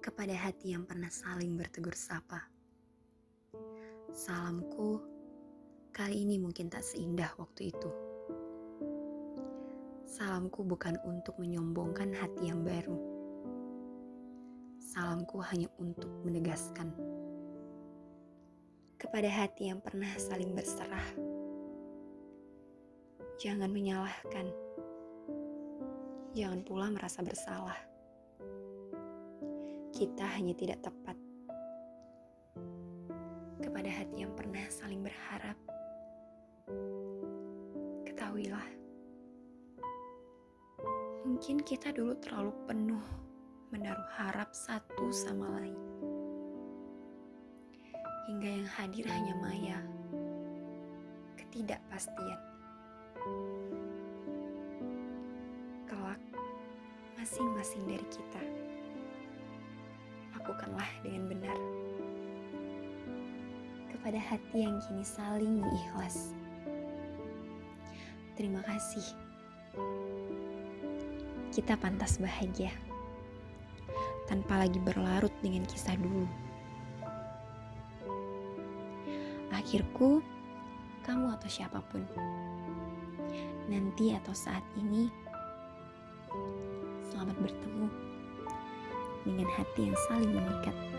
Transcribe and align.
kepada 0.00 0.32
hati 0.38 0.72
yang 0.72 0.86
pernah 0.86 1.10
saling 1.10 1.58
bertegur 1.58 1.98
sapa. 1.98 2.46
Salamku 4.14 5.02
kali 5.90 6.22
ini 6.22 6.38
mungkin 6.38 6.70
tak 6.70 6.86
seindah 6.86 7.34
waktu 7.36 7.74
itu. 7.74 7.90
Salamku 10.06 10.62
bukan 10.62 10.96
untuk 11.02 11.36
menyombongkan 11.42 12.14
hati 12.14 12.48
yang 12.48 12.62
baru. 12.62 12.94
Salamku 14.78 15.42
hanya 15.42 15.66
untuk 15.82 16.08
menegaskan 16.22 16.94
kepada 18.96 19.28
hati 19.28 19.68
yang 19.68 19.82
pernah 19.82 20.08
saling 20.16 20.54
berserah. 20.54 21.08
Jangan 23.36 23.68
menyalahkan, 23.68 24.46
jangan 26.32 26.60
pula 26.64 26.88
merasa 26.88 27.20
bersalah. 27.20 27.95
Kita 29.96 30.28
hanya 30.36 30.52
tidak 30.52 30.84
tepat 30.84 31.16
kepada 33.64 33.88
hati 33.88 34.28
yang 34.28 34.32
pernah 34.36 34.60
saling 34.68 35.00
berharap. 35.00 35.56
Ketahuilah, 38.04 38.68
mungkin 41.24 41.64
kita 41.64 41.96
dulu 41.96 42.12
terlalu 42.20 42.52
penuh 42.68 43.00
menaruh 43.72 44.04
harap 44.20 44.52
satu 44.52 45.08
sama 45.08 45.64
lain 45.64 45.80
hingga 48.28 48.52
yang 48.52 48.68
hadir 48.68 49.08
hanya 49.08 49.32
maya, 49.40 49.80
ketidakpastian. 51.40 52.40
Kelak, 55.88 56.20
masing-masing 57.16 57.88
dari 57.88 58.04
kita 58.12 58.44
lakukanlah 60.46 60.86
dengan 61.02 61.26
benar 61.26 61.58
kepada 63.90 64.14
hati 64.14 64.62
yang 64.62 64.78
kini 64.86 65.02
saling 65.02 65.58
mengikhlas. 65.58 66.30
Terima 68.38 68.62
kasih. 68.62 69.02
Kita 71.50 71.74
pantas 71.74 72.22
bahagia 72.22 72.70
tanpa 74.30 74.62
lagi 74.62 74.78
berlarut 74.78 75.34
dengan 75.42 75.66
kisah 75.66 75.98
dulu. 75.98 76.30
Akhirku, 79.50 80.22
kamu 81.02 81.26
atau 81.34 81.50
siapa 81.50 81.82
pun, 81.90 82.06
nanti 83.66 84.14
atau 84.14 84.30
saat 84.30 84.62
ini, 84.78 85.10
selamat 87.10 87.34
bertemu 87.42 88.06
dengan 89.26 89.50
hati 89.50 89.90
yang 89.90 89.98
saling 90.06 90.30
mengikat. 90.30 90.95